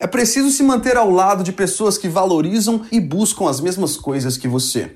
É 0.00 0.06
preciso 0.06 0.48
se 0.50 0.62
manter 0.62 0.96
ao 0.96 1.10
lado 1.10 1.42
de 1.42 1.52
pessoas 1.52 1.98
que 1.98 2.08
valorizam 2.08 2.86
e 2.92 3.00
buscam 3.00 3.48
as 3.48 3.60
mesmas 3.60 3.96
coisas 3.96 4.36
que 4.36 4.46
você. 4.46 4.94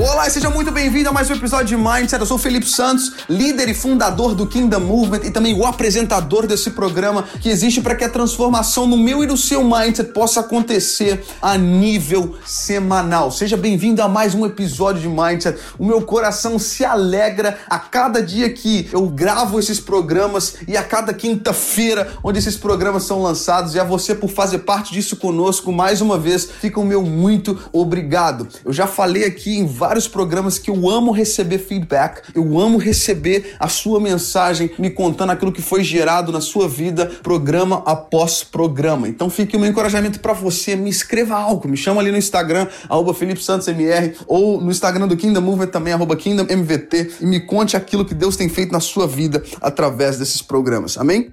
Olá 0.00 0.28
e 0.28 0.30
seja 0.30 0.48
muito 0.48 0.70
bem-vindo 0.70 1.08
a 1.08 1.12
mais 1.12 1.28
um 1.28 1.34
episódio 1.34 1.66
de 1.66 1.76
Mindset. 1.76 2.20
Eu 2.20 2.26
sou 2.26 2.36
o 2.36 2.40
Felipe 2.40 2.66
Santos, 2.66 3.14
líder 3.28 3.68
e 3.68 3.74
fundador 3.74 4.32
do 4.32 4.46
Kingdom 4.46 4.78
Movement 4.78 5.22
e 5.24 5.30
também 5.32 5.58
o 5.58 5.66
apresentador 5.66 6.46
desse 6.46 6.70
programa 6.70 7.24
que 7.40 7.48
existe 7.48 7.80
para 7.80 7.96
que 7.96 8.04
a 8.04 8.08
transformação 8.08 8.86
no 8.86 8.96
meu 8.96 9.24
e 9.24 9.26
no 9.26 9.36
seu 9.36 9.64
mindset 9.64 10.12
possa 10.12 10.38
acontecer 10.38 11.24
a 11.42 11.58
nível 11.58 12.36
semanal. 12.46 13.32
Seja 13.32 13.56
bem-vindo 13.56 14.00
a 14.00 14.06
mais 14.06 14.36
um 14.36 14.46
episódio 14.46 15.02
de 15.02 15.08
Mindset. 15.08 15.58
O 15.76 15.84
meu 15.84 16.00
coração 16.02 16.60
se 16.60 16.84
alegra 16.84 17.58
a 17.68 17.80
cada 17.80 18.22
dia 18.22 18.48
que 18.50 18.88
eu 18.92 19.04
gravo 19.08 19.58
esses 19.58 19.80
programas 19.80 20.58
e 20.68 20.76
a 20.76 20.82
cada 20.84 21.12
quinta-feira 21.12 22.16
onde 22.22 22.38
esses 22.38 22.56
programas 22.56 23.02
são 23.02 23.20
lançados. 23.20 23.74
E 23.74 23.80
a 23.80 23.84
você 23.84 24.14
por 24.14 24.30
fazer 24.30 24.58
parte 24.58 24.92
disso 24.92 25.16
conosco 25.16 25.72
mais 25.72 26.00
uma 26.00 26.16
vez. 26.16 26.48
Fica 26.60 26.78
o 26.78 26.84
meu 26.84 27.02
muito 27.02 27.58
obrigado. 27.72 28.46
Eu 28.64 28.72
já 28.72 28.86
falei 28.86 29.24
aqui 29.24 29.58
em 29.58 29.66
vários 29.66 29.87
programas 30.06 30.58
que 30.58 30.70
eu 30.70 30.88
amo 30.88 31.10
receber 31.10 31.58
feedback, 31.58 32.22
eu 32.34 32.58
amo 32.58 32.78
receber 32.78 33.54
a 33.58 33.68
sua 33.68 34.00
mensagem 34.00 34.70
me 34.78 34.90
contando 34.90 35.30
aquilo 35.30 35.52
que 35.52 35.62
foi 35.62 35.82
gerado 35.82 36.30
na 36.32 36.40
sua 36.40 36.68
vida, 36.68 37.06
programa 37.22 37.82
após 37.86 38.44
programa. 38.44 39.08
Então 39.08 39.30
fique 39.30 39.56
o 39.56 39.60
meu 39.60 39.70
encorajamento 39.70 40.20
para 40.20 40.32
você, 40.32 40.76
me 40.76 40.90
escreva 40.90 41.36
algo, 41.36 41.68
me 41.68 41.76
chama 41.76 42.00
ali 42.00 42.10
no 42.10 42.18
Instagram, 42.18 42.66
arroba 42.88 43.14
Felipe 43.14 43.42
Santos 43.42 43.68
MR, 43.68 44.14
ou 44.26 44.60
no 44.60 44.70
Instagram 44.70 45.08
do 45.08 45.16
Kingdom 45.16 45.40
Movement 45.40 45.68
também, 45.68 45.92
arroba 45.92 46.16
Kingdom 46.16 46.46
MVT, 46.48 47.12
e 47.20 47.26
me 47.26 47.40
conte 47.40 47.76
aquilo 47.76 48.04
que 48.04 48.14
Deus 48.14 48.36
tem 48.36 48.48
feito 48.48 48.72
na 48.72 48.80
sua 48.80 49.06
vida 49.06 49.42
através 49.60 50.18
desses 50.18 50.42
programas. 50.42 50.98
Amém? 50.98 51.32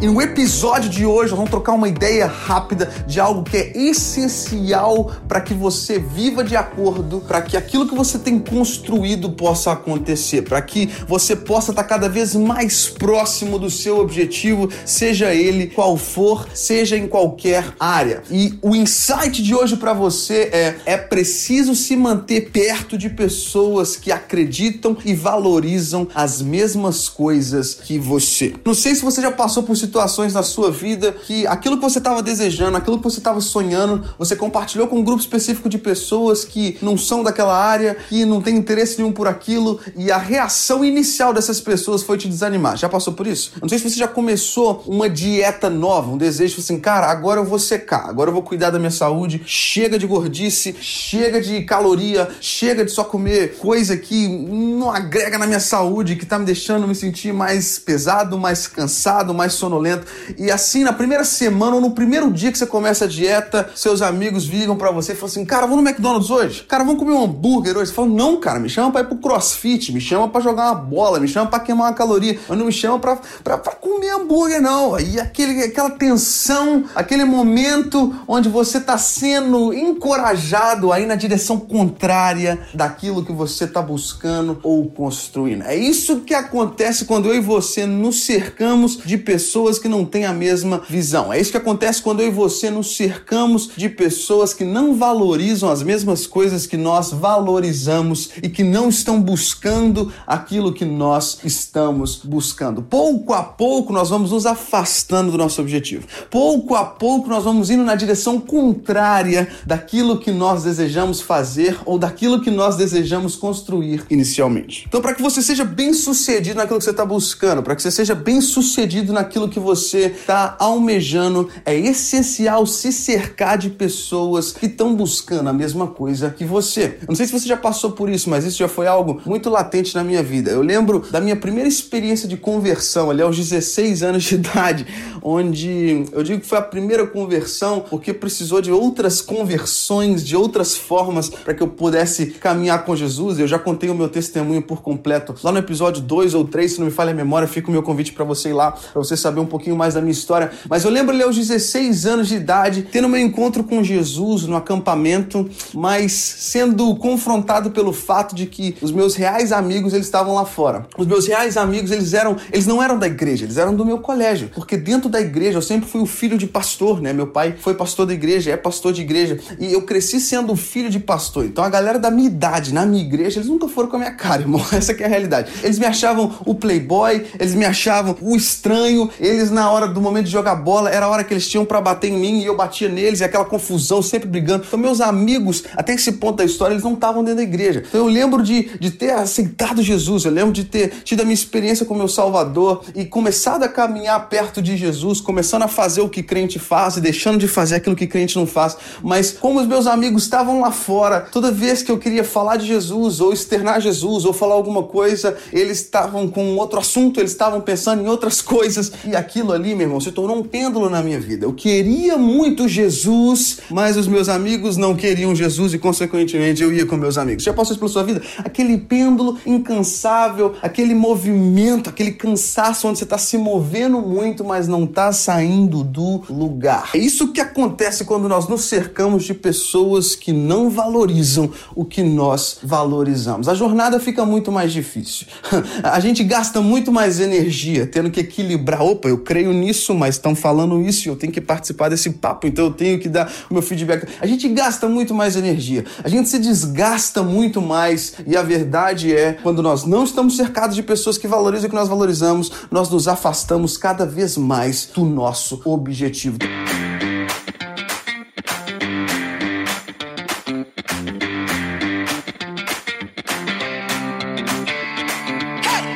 E 0.00 0.06
no 0.06 0.22
episódio 0.22 0.88
de 0.88 1.04
hoje, 1.04 1.30
nós 1.30 1.38
vamos 1.38 1.50
trocar 1.50 1.72
uma 1.72 1.88
ideia 1.88 2.24
rápida 2.24 2.88
de 3.04 3.18
algo 3.18 3.42
que 3.42 3.56
é 3.56 3.72
essencial 3.76 5.10
para 5.26 5.40
que 5.40 5.52
você 5.52 5.98
viva 5.98 6.44
de 6.44 6.54
acordo, 6.54 7.20
para 7.26 7.42
que 7.42 7.56
aquilo 7.56 7.88
que 7.88 7.96
você 7.96 8.16
tem 8.16 8.38
construído 8.38 9.30
possa 9.30 9.72
acontecer, 9.72 10.42
para 10.42 10.62
que 10.62 10.88
você 11.08 11.34
possa 11.34 11.72
estar 11.72 11.82
cada 11.82 12.08
vez 12.08 12.36
mais 12.36 12.86
próximo 12.86 13.58
do 13.58 13.68
seu 13.68 13.98
objetivo, 13.98 14.70
seja 14.86 15.34
ele 15.34 15.66
qual 15.66 15.96
for, 15.96 16.46
seja 16.54 16.96
em 16.96 17.08
qualquer 17.08 17.74
área. 17.80 18.22
E 18.30 18.56
o 18.62 18.76
insight 18.76 19.42
de 19.42 19.52
hoje 19.52 19.76
para 19.76 19.92
você 19.92 20.48
é: 20.52 20.76
é 20.86 20.96
preciso 20.96 21.74
se 21.74 21.96
manter 21.96 22.50
perto 22.52 22.96
de 22.96 23.10
pessoas 23.10 23.96
que 23.96 24.12
acreditam 24.12 24.96
e 25.04 25.12
valorizam 25.12 26.06
as 26.14 26.40
mesmas 26.40 27.08
coisas 27.08 27.74
que 27.74 27.98
você. 27.98 28.54
Não 28.64 28.74
sei 28.74 28.94
se 28.94 29.02
você 29.02 29.20
já 29.20 29.32
passou 29.32 29.64
por 29.64 29.76
situações 29.88 30.34
na 30.34 30.42
sua 30.42 30.70
vida 30.70 31.12
que 31.12 31.46
aquilo 31.46 31.76
que 31.76 31.82
você 31.82 31.98
estava 31.98 32.22
desejando, 32.22 32.76
aquilo 32.76 32.98
que 32.98 33.04
você 33.04 33.18
estava 33.18 33.40
sonhando, 33.40 34.04
você 34.18 34.36
compartilhou 34.36 34.86
com 34.86 34.98
um 34.98 35.04
grupo 35.04 35.20
específico 35.20 35.68
de 35.68 35.78
pessoas 35.78 36.44
que 36.44 36.78
não 36.82 36.96
são 36.96 37.22
daquela 37.22 37.56
área, 37.56 37.96
que 38.08 38.24
não 38.24 38.40
tem 38.40 38.56
interesse 38.56 38.98
nenhum 38.98 39.12
por 39.12 39.26
aquilo, 39.26 39.80
e 39.96 40.10
a 40.10 40.18
reação 40.18 40.84
inicial 40.84 41.32
dessas 41.32 41.60
pessoas 41.60 42.02
foi 42.02 42.18
te 42.18 42.28
desanimar. 42.28 42.76
Já 42.76 42.88
passou 42.88 43.14
por 43.14 43.26
isso? 43.26 43.52
Não 43.60 43.68
sei 43.68 43.78
se 43.78 43.88
você 43.88 43.98
já 43.98 44.08
começou 44.08 44.84
uma 44.86 45.08
dieta 45.08 45.70
nova, 45.70 46.10
um 46.10 46.18
desejo 46.18 46.60
assim, 46.60 46.78
cara, 46.78 47.06
agora 47.06 47.40
eu 47.40 47.44
vou 47.44 47.58
secar, 47.58 48.08
agora 48.08 48.28
eu 48.30 48.34
vou 48.34 48.42
cuidar 48.42 48.70
da 48.70 48.78
minha 48.78 48.90
saúde, 48.90 49.42
chega 49.46 49.98
de 49.98 50.06
gordice, 50.06 50.76
chega 50.80 51.40
de 51.40 51.62
caloria, 51.62 52.28
chega 52.40 52.84
de 52.84 52.90
só 52.90 53.04
comer 53.04 53.56
coisa 53.56 53.96
que 53.96 54.28
não 54.28 54.90
agrega 54.90 55.38
na 55.38 55.46
minha 55.46 55.60
saúde, 55.60 56.16
que 56.16 56.26
tá 56.26 56.38
me 56.38 56.44
deixando 56.44 56.86
me 56.86 56.94
sentir 56.94 57.32
mais 57.32 57.78
pesado, 57.78 58.38
mais 58.38 58.66
cansado, 58.66 59.32
mais 59.32 59.54
sonolento 59.54 59.77
sonolento. 59.78 60.06
E 60.36 60.50
assim, 60.50 60.82
na 60.82 60.92
primeira 60.92 61.24
semana 61.24 61.76
ou 61.76 61.80
no 61.80 61.92
primeiro 61.92 62.30
dia 62.30 62.50
que 62.50 62.58
você 62.58 62.66
começa 62.66 63.04
a 63.04 63.08
dieta, 63.08 63.70
seus 63.74 64.02
amigos 64.02 64.44
ligam 64.44 64.76
para 64.76 64.90
você 64.90 65.12
e 65.12 65.14
falam 65.14 65.30
assim: 65.30 65.44
Cara, 65.44 65.66
vamos 65.66 65.82
no 65.82 65.88
McDonald's 65.88 66.30
hoje? 66.30 66.64
Cara, 66.64 66.84
vamos 66.84 66.98
comer 66.98 67.12
um 67.12 67.24
hambúrguer 67.24 67.76
hoje? 67.76 67.90
Você 67.90 67.94
fala: 67.94 68.08
Não, 68.08 68.36
cara, 68.38 68.58
me 68.58 68.68
chama 68.68 68.90
pra 68.90 69.00
ir 69.02 69.06
pro 69.06 69.16
crossfit, 69.16 69.92
me 69.92 70.00
chama 70.00 70.28
para 70.28 70.40
jogar 70.40 70.72
uma 70.72 70.74
bola, 70.74 71.20
me 71.20 71.28
chama 71.28 71.48
para 71.48 71.60
queimar 71.60 71.88
uma 71.88 71.94
caloria, 71.94 72.38
mas 72.48 72.58
não 72.58 72.66
me 72.66 72.72
chama 72.72 72.98
pra, 72.98 73.18
pra, 73.42 73.58
pra 73.58 73.74
comer 73.74 74.10
hambúrguer, 74.10 74.60
não. 74.60 74.98
E 74.98 75.20
aquele, 75.20 75.62
aquela 75.62 75.90
tensão, 75.90 76.84
aquele 76.94 77.24
momento 77.24 78.14
onde 78.26 78.48
você 78.48 78.80
tá 78.80 78.98
sendo 78.98 79.72
encorajado 79.72 80.92
a 80.92 81.00
ir 81.00 81.06
na 81.06 81.14
direção 81.14 81.58
contrária 81.58 82.58
daquilo 82.74 83.24
que 83.24 83.32
você 83.32 83.66
tá 83.66 83.80
buscando 83.80 84.58
ou 84.62 84.88
construindo. 84.90 85.62
É 85.62 85.76
isso 85.76 86.20
que 86.20 86.34
acontece 86.34 87.04
quando 87.04 87.28
eu 87.28 87.34
e 87.34 87.40
você 87.40 87.86
nos 87.86 88.24
cercamos 88.24 88.98
de 89.04 89.16
pessoas 89.16 89.67
pessoas 89.68 89.78
que 89.78 89.88
não 89.88 90.04
têm 90.04 90.24
a 90.24 90.32
mesma 90.32 90.80
visão. 90.88 91.30
É 91.30 91.38
isso 91.38 91.50
que 91.50 91.56
acontece 91.56 92.00
quando 92.00 92.20
eu 92.20 92.28
e 92.28 92.30
você 92.30 92.70
nos 92.70 92.96
cercamos 92.96 93.70
de 93.76 93.88
pessoas 93.88 94.54
que 94.54 94.64
não 94.64 94.94
valorizam 94.94 95.68
as 95.68 95.82
mesmas 95.82 96.26
coisas 96.26 96.66
que 96.66 96.76
nós 96.76 97.10
valorizamos 97.10 98.30
e 98.42 98.48
que 98.48 98.64
não 98.64 98.88
estão 98.88 99.20
buscando 99.20 100.10
aquilo 100.26 100.72
que 100.72 100.86
nós 100.86 101.40
estamos 101.44 102.16
buscando. 102.24 102.82
Pouco 102.82 103.34
a 103.34 103.42
pouco 103.42 103.92
nós 103.92 104.08
vamos 104.08 104.30
nos 104.30 104.46
afastando 104.46 105.32
do 105.32 105.38
nosso 105.38 105.60
objetivo. 105.60 106.06
Pouco 106.30 106.74
a 106.74 106.84
pouco 106.84 107.28
nós 107.28 107.44
vamos 107.44 107.68
indo 107.68 107.84
na 107.84 107.94
direção 107.94 108.40
contrária 108.40 109.48
daquilo 109.66 110.18
que 110.18 110.30
nós 110.30 110.62
desejamos 110.62 111.20
fazer 111.20 111.78
ou 111.84 111.98
daquilo 111.98 112.40
que 112.40 112.50
nós 112.50 112.76
desejamos 112.76 113.36
construir 113.36 114.04
inicialmente. 114.08 114.86
Então, 114.88 115.02
para 115.02 115.14
que 115.14 115.20
você 115.20 115.42
seja 115.42 115.64
bem 115.64 115.92
sucedido 115.92 116.56
naquilo 116.56 116.78
que 116.78 116.84
você 116.84 116.90
está 116.90 117.04
buscando, 117.04 117.62
para 117.62 117.76
que 117.76 117.82
você 117.82 117.90
seja 117.90 118.14
bem 118.14 118.40
sucedido 118.40 119.12
naquilo 119.12 119.48
que 119.48 119.57
você 119.58 120.06
está 120.06 120.56
almejando, 120.58 121.48
é 121.64 121.76
essencial 121.76 122.66
se 122.66 122.92
cercar 122.92 123.58
de 123.58 123.70
pessoas 123.70 124.52
que 124.52 124.66
estão 124.66 124.94
buscando 124.94 125.48
a 125.48 125.52
mesma 125.52 125.86
coisa 125.86 126.30
que 126.30 126.44
você. 126.44 126.98
Eu 127.02 127.08
não 127.08 127.14
sei 127.14 127.26
se 127.26 127.32
você 127.32 127.48
já 127.48 127.56
passou 127.56 127.92
por 127.92 128.08
isso, 128.08 128.30
mas 128.30 128.44
isso 128.44 128.58
já 128.58 128.68
foi 128.68 128.86
algo 128.86 129.20
muito 129.24 129.50
latente 129.50 129.94
na 129.94 130.04
minha 130.04 130.22
vida. 130.22 130.50
Eu 130.50 130.62
lembro 130.62 131.00
da 131.10 131.20
minha 131.20 131.36
primeira 131.36 131.68
experiência 131.68 132.28
de 132.28 132.36
conversão, 132.36 133.10
ali 133.10 133.22
aos 133.22 133.36
16 133.36 134.02
anos 134.02 134.24
de 134.24 134.34
idade, 134.36 134.86
onde 135.28 136.06
eu 136.12 136.22
digo 136.22 136.40
que 136.40 136.46
foi 136.46 136.58
a 136.58 136.62
primeira 136.62 137.06
conversão 137.06 137.80
porque 137.80 138.14
precisou 138.14 138.60
de 138.60 138.72
outras 138.72 139.20
conversões, 139.20 140.24
de 140.24 140.34
outras 140.34 140.76
formas 140.76 141.28
para 141.28 141.52
que 141.52 141.62
eu 141.62 141.68
pudesse 141.68 142.26
caminhar 142.26 142.84
com 142.84 142.96
Jesus. 142.96 143.38
Eu 143.38 143.46
já 143.46 143.58
contei 143.58 143.90
o 143.90 143.94
meu 143.94 144.08
testemunho 144.08 144.62
por 144.62 144.80
completo 144.80 145.34
lá 145.42 145.52
no 145.52 145.58
episódio 145.58 146.02
2 146.02 146.34
ou 146.34 146.44
3, 146.44 146.72
se 146.72 146.78
não 146.78 146.86
me 146.86 146.92
falha 146.92 147.10
a 147.10 147.14
memória, 147.14 147.46
fica 147.46 147.68
o 147.68 147.72
meu 147.72 147.82
convite 147.82 148.12
para 148.12 148.24
você 148.24 148.50
ir 148.50 148.52
lá, 148.54 148.72
para 148.72 149.02
você 149.02 149.16
saber 149.16 149.40
um 149.40 149.46
pouquinho 149.46 149.76
mais 149.76 149.94
da 149.94 150.00
minha 150.00 150.12
história, 150.12 150.50
mas 150.68 150.84
eu 150.84 150.90
lembro 150.90 151.14
ali 151.14 151.22
aos 151.22 151.36
16 151.36 152.06
anos 152.06 152.28
de 152.28 152.36
idade, 152.36 152.88
tendo 152.90 153.08
meu 153.08 153.20
encontro 153.20 153.62
com 153.64 153.82
Jesus 153.82 154.44
no 154.44 154.56
acampamento, 154.56 155.48
mas 155.74 156.12
sendo 156.12 156.94
confrontado 156.96 157.70
pelo 157.70 157.92
fato 157.92 158.34
de 158.34 158.46
que 158.46 158.76
os 158.80 158.90
meus 158.90 159.14
reais 159.14 159.52
amigos 159.52 159.92
eles 159.92 160.06
estavam 160.06 160.34
lá 160.34 160.44
fora. 160.44 160.86
Os 160.96 161.06
meus 161.06 161.26
reais 161.26 161.56
amigos 161.56 161.90
eles 161.90 162.14
eram, 162.14 162.36
eles 162.52 162.66
não 162.66 162.82
eram 162.82 162.98
da 162.98 163.06
igreja, 163.06 163.44
eles 163.44 163.56
eram 163.56 163.74
do 163.74 163.84
meu 163.84 163.98
colégio, 163.98 164.50
porque 164.54 164.76
dentro 164.76 165.08
da 165.08 165.17
igreja 165.20 165.58
eu 165.58 165.62
sempre 165.62 165.88
fui 165.88 166.00
o 166.00 166.06
filho 166.06 166.38
de 166.38 166.46
pastor, 166.46 167.00
né? 167.00 167.12
Meu 167.12 167.26
pai 167.26 167.54
foi 167.58 167.74
pastor 167.74 168.06
da 168.06 168.12
igreja, 168.12 168.50
é 168.50 168.56
pastor 168.56 168.92
de 168.92 169.02
igreja, 169.02 169.38
e 169.58 169.72
eu 169.72 169.82
cresci 169.82 170.20
sendo 170.20 170.54
filho 170.56 170.90
de 170.90 170.98
pastor. 170.98 171.44
Então 171.44 171.64
a 171.64 171.68
galera 171.68 171.98
da 171.98 172.10
minha 172.10 172.28
idade 172.28 172.72
na 172.72 172.84
minha 172.86 173.02
igreja, 173.02 173.38
eles 173.38 173.48
nunca 173.48 173.68
foram 173.68 173.88
com 173.88 173.96
a 173.96 173.98
minha 173.98 174.12
cara, 174.12 174.42
irmão. 174.42 174.64
Essa 174.72 174.92
é 174.92 175.04
a 175.04 175.08
realidade. 175.08 175.50
Eles 175.62 175.78
me 175.78 175.86
achavam 175.86 176.38
o 176.44 176.54
playboy, 176.54 177.24
eles 177.38 177.54
me 177.54 177.64
achavam 177.64 178.16
o 178.20 178.36
estranho, 178.36 179.10
eles, 179.18 179.50
na 179.50 179.70
hora 179.70 179.86
do 179.88 180.00
momento 180.00 180.26
de 180.26 180.32
jogar 180.32 180.56
bola, 180.56 180.90
era 180.90 181.06
a 181.06 181.08
hora 181.08 181.24
que 181.24 181.32
eles 181.32 181.48
tinham 181.48 181.64
para 181.64 181.80
bater 181.80 182.10
em 182.10 182.18
mim 182.18 182.40
e 182.40 182.46
eu 182.46 182.56
batia 182.56 182.88
neles, 182.88 183.20
e 183.20 183.24
aquela 183.24 183.44
confusão, 183.44 184.02
sempre 184.02 184.28
brigando. 184.28 184.64
Então, 184.66 184.78
meus 184.78 185.00
amigos, 185.00 185.64
até 185.76 185.94
esse 185.94 186.12
ponto 186.12 186.36
da 186.36 186.44
história, 186.44 186.74
eles 186.74 186.84
não 186.84 186.94
estavam 186.94 187.22
dentro 187.22 187.38
da 187.38 187.42
igreja. 187.42 187.82
Então, 187.86 188.00
eu 188.00 188.06
lembro 188.06 188.42
de, 188.42 188.78
de 188.78 188.90
ter 188.90 189.10
aceitado 189.10 189.82
Jesus, 189.82 190.24
eu 190.24 190.32
lembro 190.32 190.52
de 190.52 190.64
ter 190.64 190.90
tido 191.04 191.20
a 191.20 191.24
minha 191.24 191.34
experiência 191.34 191.86
com 191.86 191.94
meu 191.94 192.08
Salvador 192.08 192.84
e 192.94 193.04
começado 193.04 193.62
a 193.62 193.68
caminhar 193.68 194.28
perto 194.28 194.60
de 194.60 194.76
Jesus, 194.76 194.97
começando 195.24 195.62
a 195.62 195.68
fazer 195.68 196.02
o 196.02 196.08
que 196.08 196.22
crente 196.22 196.58
faz 196.58 196.96
e 196.96 197.00
deixando 197.00 197.38
de 197.38 197.48
fazer 197.48 197.76
aquilo 197.76 197.96
que 197.96 198.06
crente 198.06 198.36
não 198.36 198.46
faz. 198.46 198.76
Mas, 199.02 199.32
como 199.32 199.60
os 199.60 199.66
meus 199.66 199.86
amigos 199.86 200.24
estavam 200.24 200.60
lá 200.60 200.70
fora, 200.70 201.20
toda 201.20 201.50
vez 201.50 201.82
que 201.82 201.90
eu 201.90 201.98
queria 201.98 202.24
falar 202.24 202.56
de 202.56 202.66
Jesus, 202.66 203.20
ou 203.20 203.32
externar 203.32 203.80
Jesus, 203.80 204.24
ou 204.24 204.32
falar 204.32 204.54
alguma 204.54 204.82
coisa, 204.82 205.36
eles 205.52 205.80
estavam 205.80 206.28
com 206.28 206.56
outro 206.56 206.78
assunto, 206.78 207.18
eles 207.18 207.30
estavam 207.30 207.60
pensando 207.60 208.02
em 208.02 208.08
outras 208.08 208.42
coisas, 208.42 208.92
e 209.06 209.16
aqui 209.16 209.38
aquilo 209.38 209.52
ali, 209.52 209.74
meu 209.74 209.86
irmão, 209.86 210.00
se 210.00 210.10
tornou 210.10 210.36
um 210.36 210.42
pêndulo 210.42 210.90
na 210.90 211.00
minha 211.00 211.20
vida. 211.20 211.46
Eu 211.46 211.52
queria 211.52 212.18
muito 212.18 212.66
Jesus, 212.66 213.60
mas 213.70 213.96
os 213.96 214.08
meus 214.08 214.28
amigos 214.28 214.76
não 214.76 214.96
queriam 214.96 215.34
Jesus 215.34 215.74
e, 215.74 215.78
consequentemente, 215.78 216.62
eu 216.62 216.72
ia 216.72 216.84
com 216.84 216.96
meus 216.96 217.16
amigos. 217.16 217.44
Já 217.44 217.52
passou 217.52 217.72
isso 217.72 217.78
pela 217.78 217.90
sua 217.90 218.02
vida? 218.02 218.20
Aquele 218.38 218.78
pêndulo 218.78 219.38
incansável, 219.46 220.54
aquele 220.60 220.94
movimento, 220.94 221.88
aquele 221.88 222.12
cansaço 222.12 222.88
onde 222.88 222.98
você 222.98 223.04
está 223.04 223.16
se 223.16 223.38
movendo 223.38 224.00
muito, 224.00 224.44
mas 224.44 224.66
não 224.66 224.86
está 224.88 225.12
saindo 225.12 225.82
do 225.82 226.22
lugar. 226.28 226.90
É 226.94 226.98
isso 226.98 227.32
que 227.32 227.40
acontece 227.40 228.04
quando 228.04 228.28
nós 228.28 228.48
nos 228.48 228.62
cercamos 228.62 229.24
de 229.24 229.34
pessoas 229.34 230.14
que 230.14 230.32
não 230.32 230.68
valorizam 230.68 231.50
o 231.74 231.84
que 231.84 232.02
nós 232.02 232.58
valorizamos. 232.62 233.48
A 233.48 233.54
jornada 233.54 234.00
fica 234.00 234.24
muito 234.24 234.50
mais 234.50 234.72
difícil. 234.72 235.26
A 235.82 236.00
gente 236.00 236.22
gasta 236.24 236.60
muito 236.60 236.92
mais 236.92 237.20
energia 237.20 237.86
tendo 237.86 238.10
que 238.10 238.20
equilibrar. 238.20 238.82
Opa, 238.82 239.08
eu 239.08 239.18
creio 239.18 239.52
nisso, 239.52 239.94
mas 239.94 240.16
estão 240.16 240.34
falando 240.34 240.80
isso 240.80 241.06
e 241.06 241.10
eu 241.10 241.16
tenho 241.16 241.32
que 241.32 241.40
participar 241.40 241.88
desse 241.88 242.10
papo, 242.10 242.46
então 242.46 242.66
eu 242.66 242.70
tenho 242.72 242.98
que 242.98 243.08
dar 243.08 243.30
o 243.50 243.54
meu 243.54 243.62
feedback. 243.62 244.06
A 244.20 244.26
gente 244.26 244.48
gasta 244.48 244.88
muito 244.88 245.14
mais 245.14 245.36
energia, 245.36 245.84
a 246.02 246.08
gente 246.08 246.28
se 246.28 246.38
desgasta 246.38 247.22
muito 247.22 247.60
mais 247.60 248.14
e 248.26 248.36
a 248.36 248.42
verdade 248.42 249.14
é, 249.14 249.34
quando 249.42 249.62
nós 249.62 249.84
não 249.84 250.04
estamos 250.04 250.36
cercados 250.36 250.76
de 250.76 250.82
pessoas 250.82 251.18
que 251.18 251.26
valorizam 251.26 251.66
o 251.66 251.70
que 251.70 251.76
nós 251.76 251.88
valorizamos, 251.88 252.50
nós 252.70 252.90
nos 252.90 253.08
afastamos 253.08 253.76
cada 253.76 254.04
vez 254.04 254.36
mais 254.36 254.77
do 254.86 255.04
nosso 255.04 255.60
objetivo. 255.64 256.38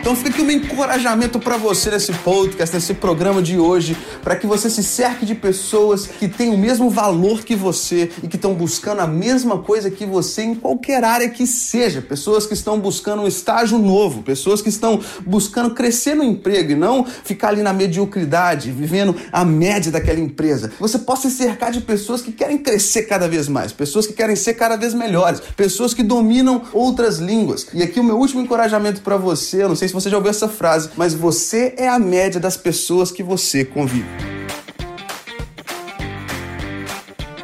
Então 0.03 0.17
fica 0.17 0.31
aqui 0.31 0.43
o 0.43 0.45
meu 0.45 0.57
encorajamento 0.57 1.39
para 1.39 1.57
você 1.57 1.89
nesse 1.89 2.13
podcast, 2.13 2.75
nesse 2.75 2.93
programa 2.93 3.41
de 3.41 3.57
hoje, 3.57 3.97
para 4.21 4.35
que 4.35 4.49
você 4.49 4.69
se 4.69 4.83
cerque 4.83 5.25
de 5.25 5.33
pessoas 5.33 6.09
que 6.09 6.27
têm 6.27 6.53
o 6.53 6.59
mesmo 6.59 6.91
valor 6.91 7.45
que 7.45 7.55
você 7.55 8.11
e 8.21 8.27
que 8.27 8.35
estão 8.35 8.53
buscando 8.53 8.99
a 8.99 9.07
mesma 9.07 9.59
coisa 9.59 9.93
que 9.93 10.05
você 10.05 10.43
em 10.43 10.55
qualquer 10.57 11.05
área 11.05 11.29
que 11.29 11.47
seja. 11.47 12.03
Pessoas 12.03 12.47
que 12.47 12.53
estão 12.53 12.81
buscando 12.81 13.23
um 13.23 13.29
estágio 13.29 13.79
novo, 13.79 14.25
pessoas 14.25 14.61
que 14.61 14.71
estão 14.71 15.01
buscando 15.25 15.73
crescer 15.73 16.17
no 16.17 16.25
emprego 16.25 16.73
e 16.73 16.75
não 16.75 17.05
ficar 17.05 17.51
ali 17.51 17.63
na 17.63 17.73
mediocridade, 17.73 18.73
vivendo 18.73 19.15
a 19.31 19.45
média 19.45 19.93
daquela 19.93 20.19
empresa. 20.19 20.73
Você 20.81 20.99
possa 20.99 21.31
se 21.31 21.37
cercar 21.37 21.71
de 21.71 21.81
pessoas 21.81 22.21
que 22.21 22.33
querem 22.33 22.59
crescer 22.59 23.03
cada 23.03 23.29
vez 23.29 23.47
mais, 23.47 23.73
pessoas 23.73 24.05
que 24.09 24.15
querem 24.15 24.35
ser 24.35 24.55
cada 24.55 24.75
vez 24.75 24.95
melhores, 24.95 25.41
pessoas 25.57 25.95
que 25.95 26.03
dominam 26.03 26.63
outras 26.73 27.21
línguas. 27.21 27.69
E 27.73 27.85
aqui 27.85 28.01
o 28.01 28.05
meu 28.05 28.19
último 28.19 28.41
encorajamento 28.41 29.01
para 29.01 29.17
você, 29.17 29.63
eu 29.63 29.69
não 29.69 29.77
sei 29.77 29.92
se 29.92 29.92
você 29.93 30.11
já 30.11 30.17
ouviu 30.17 30.31
essa 30.31 30.49
frase, 30.49 30.91
mas 30.97 31.15
você 31.15 31.75
é 31.77 31.89
a 31.89 31.99
média 31.99 32.41
das 32.41 32.57
pessoas 32.57 33.11
que 33.11 33.23
você 33.23 33.65
convive. 33.65 34.42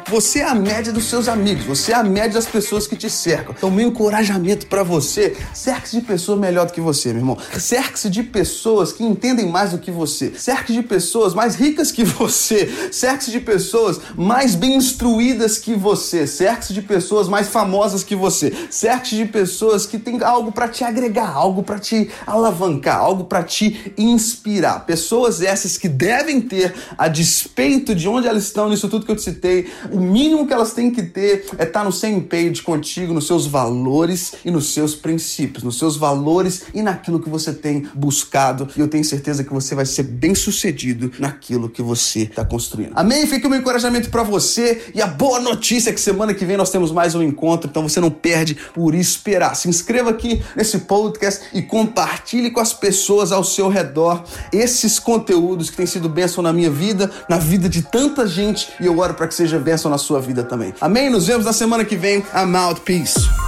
Você 0.09 0.39
é 0.39 0.45
a 0.45 0.55
média 0.55 0.91
dos 0.91 1.05
seus 1.05 1.27
amigos, 1.27 1.65
você 1.65 1.91
é 1.91 1.95
a 1.95 2.03
média 2.03 2.33
das 2.33 2.47
pessoas 2.47 2.87
que 2.87 2.95
te 2.95 3.07
cercam. 3.11 3.53
Então, 3.55 3.69
meu 3.69 3.89
encorajamento 3.89 4.65
para 4.65 4.81
você, 4.81 5.37
cerque-se 5.53 5.99
de 5.99 6.05
pessoas 6.05 6.39
melhor 6.39 6.65
do 6.65 6.73
que 6.73 6.81
você, 6.81 7.09
meu 7.09 7.19
irmão. 7.19 7.37
Cerque-se 7.59 8.09
de 8.09 8.23
pessoas 8.23 8.91
que 8.91 9.03
entendem 9.03 9.47
mais 9.47 9.69
do 9.69 9.77
que 9.77 9.91
você. 9.91 10.33
Cerque-se 10.35 10.73
de 10.73 10.87
pessoas 10.87 11.35
mais 11.35 11.55
ricas 11.55 11.91
que 11.91 12.03
você. 12.03 12.89
Cerque-se 12.91 13.29
de 13.29 13.39
pessoas 13.39 13.99
mais 14.17 14.55
bem 14.55 14.75
instruídas 14.75 15.59
que 15.59 15.75
você. 15.75 16.25
Cerque-se 16.25 16.73
de 16.73 16.81
pessoas 16.81 17.27
mais 17.27 17.47
famosas 17.47 18.03
que 18.03 18.15
você. 18.15 18.51
Cerque-se 18.71 19.15
de 19.15 19.25
pessoas 19.25 19.85
que 19.85 19.99
têm 19.99 20.23
algo 20.23 20.51
para 20.51 20.67
te 20.67 20.83
agregar, 20.83 21.29
algo 21.29 21.61
para 21.61 21.77
te 21.77 22.09
alavancar, 22.25 22.97
algo 22.97 23.25
para 23.25 23.43
te 23.43 23.93
inspirar. 23.95 24.87
Pessoas 24.87 25.39
essas 25.39 25.77
que 25.77 25.87
devem 25.87 26.41
ter, 26.41 26.73
a 26.97 27.07
despeito 27.07 27.93
de 27.93 28.07
onde 28.07 28.27
elas 28.27 28.45
estão 28.45 28.69
nisso 28.69 28.89
tudo 28.89 29.05
que 29.05 29.11
eu 29.11 29.15
te 29.15 29.21
citei, 29.21 29.69
o 29.99 30.01
mínimo 30.01 30.47
que 30.47 30.53
elas 30.53 30.71
têm 30.71 30.89
que 30.89 31.03
ter 31.03 31.45
é 31.57 31.63
estar 31.63 31.83
no 31.83 31.91
same 31.91 32.21
page 32.21 32.61
contigo, 32.61 33.13
nos 33.13 33.27
seus 33.27 33.45
valores 33.45 34.33
e 34.45 34.49
nos 34.49 34.73
seus 34.73 34.95
princípios, 34.95 35.61
nos 35.61 35.77
seus 35.77 35.97
valores 35.97 36.63
e 36.73 36.81
naquilo 36.81 37.19
que 37.19 37.29
você 37.29 37.51
tem 37.51 37.85
buscado. 37.93 38.69
E 38.77 38.79
eu 38.79 38.87
tenho 38.87 39.03
certeza 39.03 39.43
que 39.43 39.53
você 39.53 39.75
vai 39.75 39.85
ser 39.85 40.03
bem 40.03 40.33
sucedido 40.33 41.11
naquilo 41.19 41.69
que 41.69 41.81
você 41.81 42.21
está 42.21 42.45
construindo. 42.45 42.93
Amém? 42.95 43.27
Fica 43.27 43.45
o 43.45 43.49
meu 43.49 43.59
encorajamento 43.59 44.09
para 44.09 44.23
você 44.23 44.89
e 44.95 45.01
a 45.01 45.07
boa 45.07 45.41
notícia 45.41 45.89
é 45.89 45.93
que 45.93 45.99
semana 45.99 46.33
que 46.33 46.45
vem 46.45 46.55
nós 46.55 46.71
temos 46.71 46.93
mais 46.93 47.13
um 47.13 47.21
encontro, 47.21 47.69
então 47.69 47.83
você 47.87 47.99
não 47.99 48.09
perde 48.09 48.55
por 48.73 48.95
esperar. 48.95 49.53
Se 49.53 49.67
inscreva 49.67 50.11
aqui 50.11 50.41
nesse 50.55 50.79
podcast 50.79 51.45
e 51.53 51.61
compartilhe 51.61 52.51
com 52.51 52.61
as 52.61 52.71
pessoas 52.71 53.33
ao 53.33 53.43
seu 53.43 53.67
redor 53.67 54.23
esses 54.53 54.97
conteúdos 54.97 55.69
que 55.69 55.75
têm 55.75 55.85
sido 55.85 56.07
bênção 56.07 56.41
na 56.41 56.53
minha 56.53 56.69
vida, 56.69 57.11
na 57.27 57.37
vida 57.37 57.67
de 57.67 57.81
tanta 57.81 58.25
gente 58.25 58.69
e 58.79 58.85
eu 58.85 58.97
oro 58.97 59.13
para 59.13 59.27
que 59.27 59.33
seja 59.33 59.59
bênção 59.59 59.88
na 59.89 59.97
sua 59.97 60.21
vida 60.21 60.43
também. 60.43 60.73
Amém? 60.79 61.09
Nos 61.09 61.27
vemos 61.27 61.45
na 61.45 61.53
semana 61.53 61.83
que 61.83 61.95
vem. 61.95 62.23
I'm 62.33 62.55
out. 62.55 62.81
Peace. 62.81 63.38